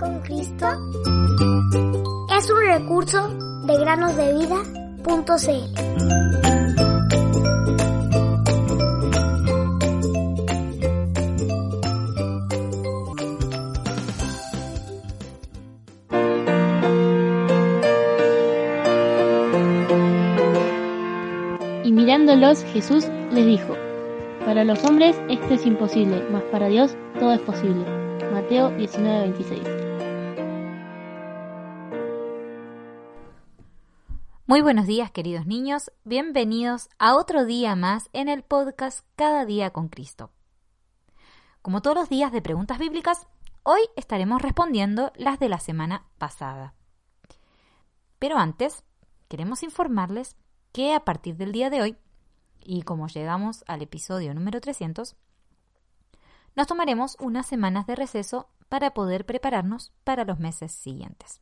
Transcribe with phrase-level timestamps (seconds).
[0.00, 0.66] con Cristo
[2.36, 3.28] es un recurso
[3.66, 4.50] de granosdevida.cl.
[21.84, 23.76] Y mirándolos, Jesús les dijo,
[24.46, 27.84] Para los hombres esto es imposible, mas para Dios todo es posible.
[28.32, 29.79] Mateo 19:26.
[34.50, 39.70] Muy buenos días queridos niños, bienvenidos a otro día más en el podcast Cada día
[39.70, 40.32] con Cristo.
[41.62, 43.28] Como todos los días de preguntas bíblicas,
[43.62, 46.74] hoy estaremos respondiendo las de la semana pasada.
[48.18, 48.82] Pero antes,
[49.28, 50.34] queremos informarles
[50.72, 51.96] que a partir del día de hoy,
[52.58, 55.14] y como llegamos al episodio número 300,
[56.56, 61.40] nos tomaremos unas semanas de receso para poder prepararnos para los meses siguientes.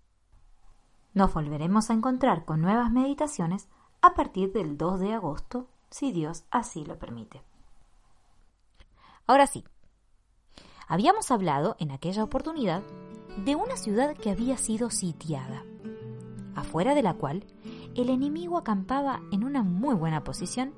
[1.15, 3.69] Nos volveremos a encontrar con nuevas meditaciones
[4.03, 7.43] a partir del 2 de agosto, si Dios así lo permite.
[9.27, 9.65] Ahora sí,
[10.87, 12.83] habíamos hablado en aquella oportunidad
[13.45, 15.65] de una ciudad que había sido sitiada,
[16.55, 17.45] afuera de la cual
[17.95, 20.73] el enemigo acampaba en una muy buena posición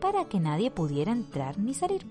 [0.00, 2.06] para que nadie pudiera entrar ni salir.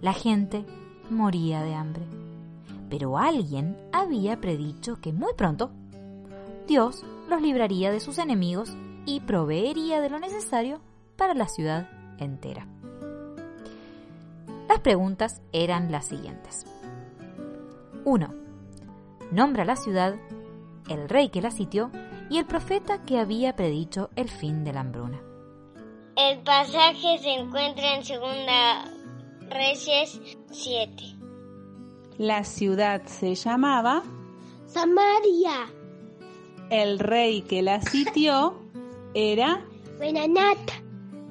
[0.00, 0.64] La gente
[1.10, 2.06] moría de hambre,
[2.88, 5.70] pero alguien había predicho que muy pronto
[6.68, 10.82] Dios los libraría de sus enemigos y proveería de lo necesario
[11.16, 11.88] para la ciudad
[12.18, 12.68] entera.
[14.68, 16.66] Las preguntas eran las siguientes.
[18.04, 18.28] 1.
[19.32, 20.16] Nombra la ciudad,
[20.90, 21.90] el rey que la sitió
[22.28, 25.22] y el profeta que había predicho el fin de la hambruna.
[26.16, 28.84] El pasaje se encuentra en Segunda
[29.48, 31.16] Reyes 7.
[32.18, 34.02] La ciudad se llamaba
[34.66, 35.72] Samaria,
[36.70, 38.60] El rey que la sitió
[39.14, 39.64] era
[39.98, 40.58] Benanat,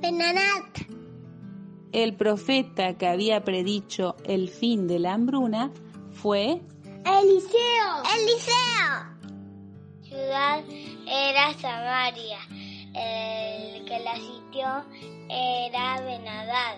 [0.02, 0.88] Benanat,
[1.92, 5.72] el profeta que había predicho el fin de la hambruna
[6.12, 6.62] fue
[7.06, 9.32] Eliseo, Eliseo.
[10.04, 10.64] Ciudad
[11.08, 12.40] era Samaria.
[12.94, 14.86] El que la sitió
[15.30, 16.78] era Benadad.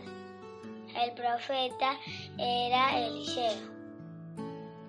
[0.95, 1.97] El profeta
[2.37, 3.79] era Eliseo.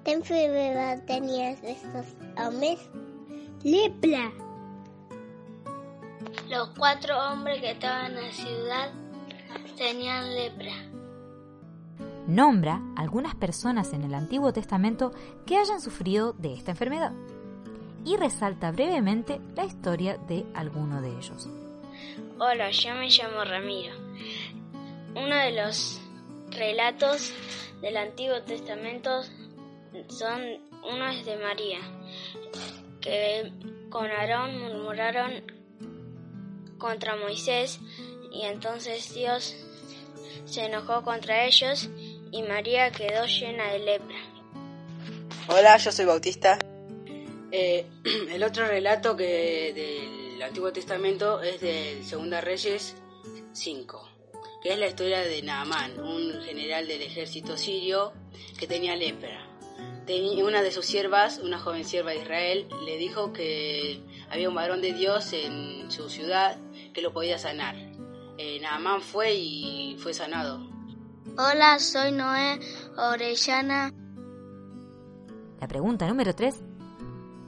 [0.05, 2.07] ¿Qué enfermedad tenías estos
[2.37, 2.79] hombres?
[3.63, 4.33] Lepra,
[6.49, 8.91] Los cuatro hombres que estaban en la ciudad
[9.77, 10.73] tenían lepra.
[12.27, 15.13] Nombra algunas personas en el Antiguo Testamento
[15.45, 17.13] que hayan sufrido de esta enfermedad
[18.07, 21.47] y resalta brevemente la historia de alguno de ellos.
[22.39, 23.95] Hola, yo me llamo Ramiro.
[25.15, 26.01] Uno de los
[26.51, 27.31] relatos
[27.83, 29.23] del Antiguo Testamento
[30.09, 30.41] son
[30.83, 31.79] uno es de María,
[33.01, 33.53] que
[33.91, 35.43] con Aarón murmuraron
[36.79, 37.81] contra Moisés
[38.33, 39.57] y entonces Dios
[40.45, 41.89] se enojó contra ellos
[42.33, 44.19] y María quedó llena de lepra.
[45.49, 46.59] Hola, yo soy Bautista.
[47.51, 47.87] Eh,
[48.31, 52.95] el otro relato que del Antiguo Testamento es del Segunda Reyes
[53.53, 54.09] 5,
[54.63, 58.13] que es la historia de Naamán, un general del ejército sirio
[58.59, 59.50] que tenía lepra.
[60.11, 64.57] Tenía una de sus siervas, una joven sierva de Israel, le dijo que había un
[64.57, 66.59] varón de Dios en su ciudad
[66.93, 67.77] que lo podía sanar.
[68.37, 70.69] Eh, Naamán fue y fue sanado.
[71.39, 72.59] Hola, soy Noé
[72.97, 73.93] Orellana.
[75.61, 76.57] La pregunta número 3.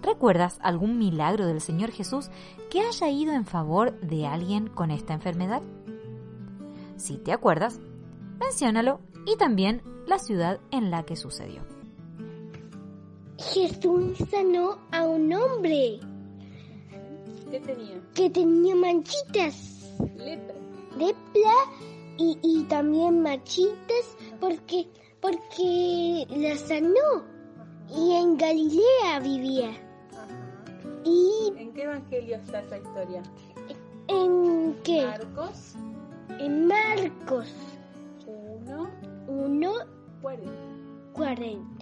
[0.00, 2.30] ¿Recuerdas algún milagro del Señor Jesús
[2.70, 5.62] que haya ido en favor de alguien con esta enfermedad?
[6.96, 7.80] Si te acuerdas,
[8.38, 11.81] menciónalo y también la ciudad en la que sucedió.
[13.50, 16.00] Jesús sanó a un hombre
[17.50, 18.00] ¿Qué tenía?
[18.14, 20.54] que tenía manchitas, Lepra.
[20.96, 21.52] lepra
[22.18, 24.88] y, y también manchitas porque,
[25.20, 27.24] porque la sanó
[27.94, 29.70] y en Galilea vivía.
[31.04, 33.22] ¿Y ¿En qué evangelio está esa historia?
[34.08, 35.04] en qué?
[35.06, 35.74] Marcos
[36.38, 37.48] En Marcos
[38.26, 38.90] 1,
[39.28, 39.72] 1,
[40.22, 40.52] 40.
[41.12, 41.81] 40.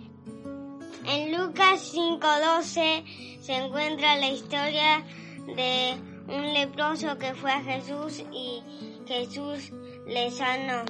[1.06, 3.04] En Lucas 5:12
[3.40, 5.04] se encuentra la historia
[5.46, 5.96] de
[6.28, 8.62] un leproso que fue a Jesús y
[9.06, 9.72] Jesús
[10.06, 10.84] le sanó.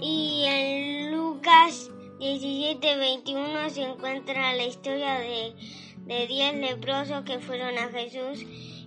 [0.00, 5.54] Y en Lucas 17:21 se encuentra la historia de,
[6.06, 8.44] de 10 leprosos que fueron a Jesús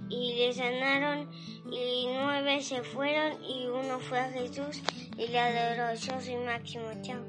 [0.09, 1.30] y le sanaron
[1.71, 4.81] y nueve se fueron y uno fue a Jesús
[5.18, 5.94] y le adoró.
[5.94, 7.24] Yo soy Máximo, chao.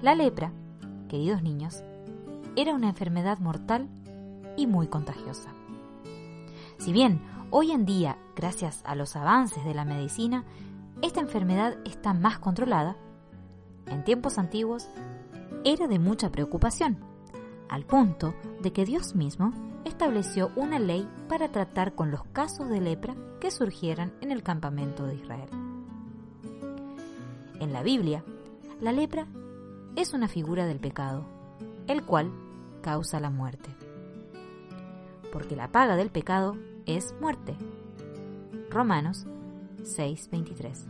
[0.00, 0.52] La lepra,
[1.12, 1.84] queridos niños,
[2.56, 3.86] era una enfermedad mortal
[4.56, 5.52] y muy contagiosa.
[6.78, 7.20] Si bien
[7.50, 10.46] hoy en día, gracias a los avances de la medicina,
[11.02, 12.96] esta enfermedad está más controlada,
[13.88, 14.88] en tiempos antiguos
[15.64, 16.96] era de mucha preocupación,
[17.68, 19.52] al punto de que Dios mismo
[19.84, 25.04] estableció una ley para tratar con los casos de lepra que surgieran en el campamento
[25.04, 25.50] de Israel.
[27.60, 28.24] En la Biblia,
[28.80, 29.26] la lepra
[29.96, 31.24] es una figura del pecado,
[31.86, 32.32] el cual
[32.82, 33.70] causa la muerte.
[35.32, 36.56] Porque la paga del pecado
[36.86, 37.56] es muerte.
[38.70, 39.26] Romanos
[39.82, 40.86] 6:23.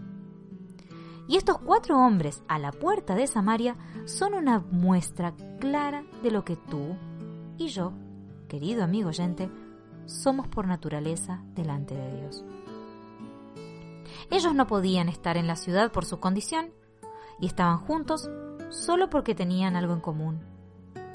[1.28, 3.76] Y estos cuatro hombres a la puerta de Samaria
[4.06, 6.96] son una muestra clara de lo que tú
[7.58, 7.92] y yo,
[8.48, 9.48] querido amigo oyente,
[10.06, 12.44] somos por naturaleza delante de Dios.
[14.30, 16.70] Ellos no podían estar en la ciudad por su condición
[17.40, 18.28] y estaban juntos
[18.72, 20.40] solo porque tenían algo en común,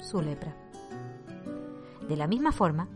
[0.00, 0.56] su lepra.
[2.08, 2.88] De la misma forma,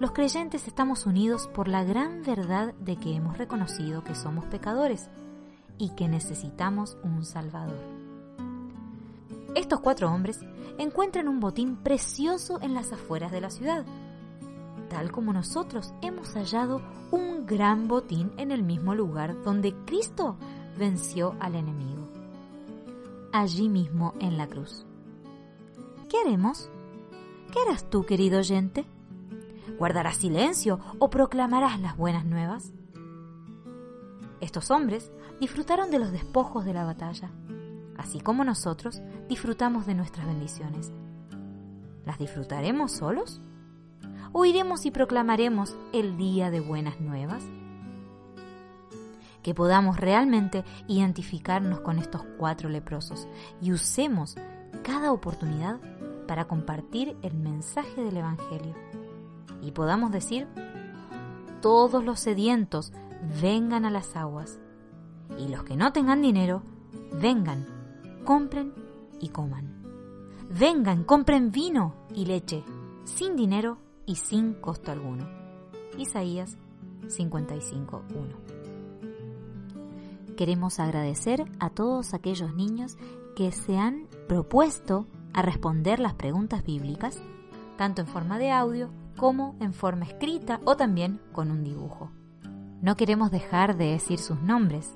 [0.00, 5.08] los creyentes estamos unidos por la gran verdad de que hemos reconocido que somos pecadores
[5.78, 7.78] y que necesitamos un Salvador.
[9.54, 10.40] Estos cuatro hombres
[10.78, 13.84] encuentran un botín precioso en las afueras de la ciudad,
[14.88, 20.36] tal como nosotros hemos hallado un gran botín en el mismo lugar donde Cristo
[20.78, 21.97] venció al enemigo,
[23.40, 24.86] allí mismo en la cruz.
[26.08, 26.70] ¿Qué haremos?
[27.52, 28.84] ¿Qué harás tú, querido oyente?
[29.78, 32.72] ¿Guardarás silencio o proclamarás las buenas nuevas?
[34.40, 37.30] Estos hombres disfrutaron de los despojos de la batalla,
[37.96, 40.92] así como nosotros disfrutamos de nuestras bendiciones.
[42.04, 43.40] ¿Las disfrutaremos solos?
[44.32, 47.44] ¿O iremos y proclamaremos el día de buenas nuevas?
[49.42, 53.28] Que podamos realmente identificarnos con estos cuatro leprosos
[53.60, 54.36] y usemos
[54.82, 55.80] cada oportunidad
[56.26, 58.74] para compartir el mensaje del Evangelio.
[59.62, 60.46] Y podamos decir,
[61.60, 62.92] todos los sedientos
[63.40, 64.60] vengan a las aguas,
[65.38, 66.62] y los que no tengan dinero,
[67.20, 67.66] vengan,
[68.24, 68.72] compren
[69.20, 69.78] y coman.
[70.50, 72.64] Vengan, compren vino y leche,
[73.04, 75.28] sin dinero y sin costo alguno.
[75.98, 76.56] Isaías
[77.06, 78.57] 55.1.
[80.38, 82.96] Queremos agradecer a todos aquellos niños
[83.34, 87.20] que se han propuesto a responder las preguntas bíblicas,
[87.76, 92.12] tanto en forma de audio como en forma escrita o también con un dibujo.
[92.80, 94.92] No queremos dejar de decir sus nombres.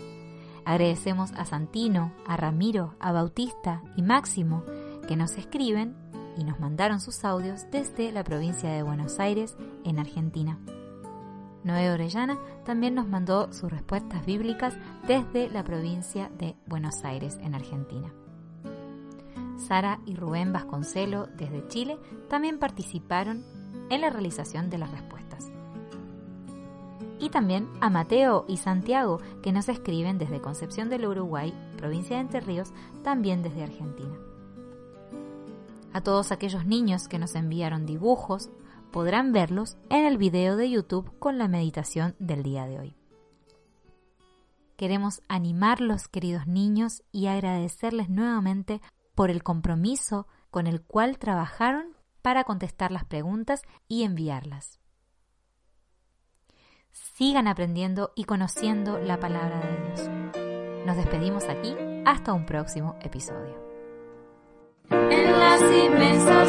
[0.64, 4.62] Agradecemos a Santino, a Ramiro, a Bautista y Máximo
[5.08, 5.96] que nos escriben
[6.38, 10.60] y nos mandaron sus audios desde la provincia de Buenos Aires, en Argentina.
[11.64, 14.74] Noé Orellana también nos mandó sus respuestas bíblicas
[15.06, 18.12] desde la provincia de Buenos Aires, en Argentina.
[19.58, 21.98] Sara y Rubén Vasconcelo, desde Chile,
[22.28, 23.44] también participaron
[23.90, 25.50] en la realización de las respuestas.
[27.20, 32.22] Y también a Mateo y Santiago, que nos escriben desde Concepción del Uruguay, provincia de
[32.22, 32.72] Entre Ríos,
[33.04, 34.16] también desde Argentina.
[35.92, 38.50] A todos aquellos niños que nos enviaron dibujos,
[38.92, 42.94] podrán verlos en el video de YouTube con la meditación del día de hoy.
[44.76, 48.80] Queremos animarlos, queridos niños, y agradecerles nuevamente
[49.14, 54.78] por el compromiso con el cual trabajaron para contestar las preguntas y enviarlas.
[56.92, 60.86] Sigan aprendiendo y conociendo la palabra de Dios.
[60.86, 61.74] Nos despedimos aquí
[62.04, 63.56] hasta un próximo episodio.
[64.90, 66.48] En las inmensas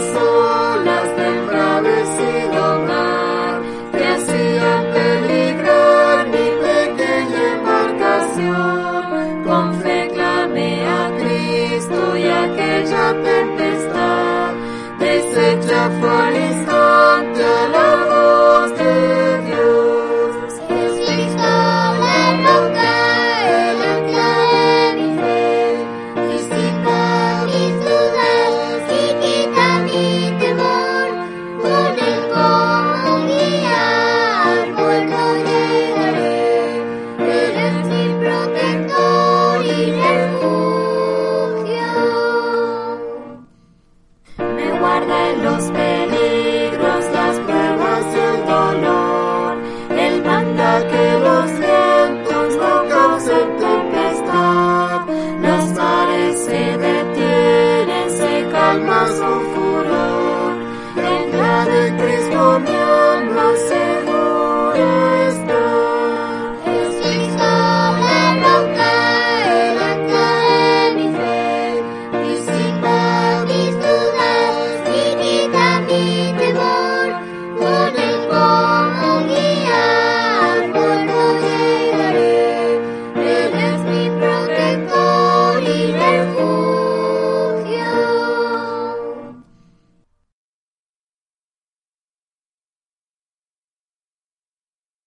[11.18, 14.54] Cristo y aquella tempestad
[15.00, 16.32] deshecha fue
[58.74, 59.53] almas confusas.